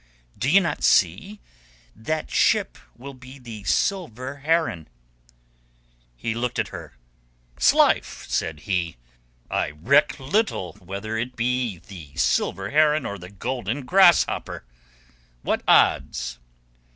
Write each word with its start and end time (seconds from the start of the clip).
"D'ye 0.35 0.59
not 0.59 0.83
see? 0.83 1.41
That 1.95 2.31
ship 2.31 2.79
will 2.95 3.13
be 3.13 3.37
the 3.37 3.63
Silver 3.65 4.37
Heron." 4.37 4.87
He 6.15 6.33
looked 6.33 6.57
at 6.57 6.69
her. 6.69 6.97
"'S 7.59 7.71
life!" 7.75 8.25
said 8.27 8.61
he, 8.61 8.97
"I 9.51 9.69
reck 9.79 10.19
little 10.19 10.73
whether 10.79 11.17
it 11.19 11.35
be 11.35 11.77
the 11.77 12.15
silver 12.15 12.71
heron 12.71 13.05
or 13.05 13.19
the 13.19 13.29
golden 13.29 13.85
grasshopper. 13.85 14.63
What 15.43 15.61
odds?" 15.67 16.39